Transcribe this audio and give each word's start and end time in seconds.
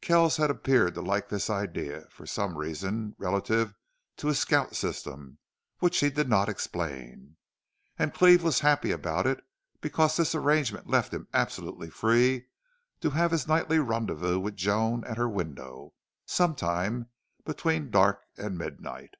Kells 0.00 0.36
had 0.36 0.50
appeared 0.50 0.94
to 0.94 1.00
like 1.00 1.28
this 1.28 1.48
idea, 1.48 2.08
for 2.10 2.26
some 2.26 2.58
reason 2.58 3.14
relative 3.18 3.72
to 4.16 4.26
his 4.26 4.40
scout 4.40 4.74
system, 4.74 5.38
which 5.78 6.00
he 6.00 6.10
did 6.10 6.28
not 6.28 6.48
explain. 6.48 7.36
And 7.96 8.12
Cleve 8.12 8.42
was 8.42 8.58
happy 8.58 8.90
about 8.90 9.28
it 9.28 9.44
because 9.80 10.16
this 10.16 10.34
arrangement 10.34 10.90
left 10.90 11.14
him 11.14 11.28
absolutely 11.32 11.88
free 11.90 12.46
to 13.00 13.10
have 13.10 13.30
his 13.30 13.46
nightly 13.46 13.78
rendezvous 13.78 14.40
with 14.40 14.56
Joan 14.56 15.04
at 15.04 15.18
her 15.18 15.28
window, 15.28 15.94
sometime 16.26 17.08
between 17.44 17.92
dark 17.92 18.24
and 18.36 18.58
midnight. 18.58 19.14